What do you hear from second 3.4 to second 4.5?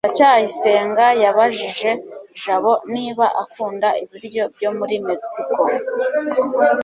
akunda ibiryo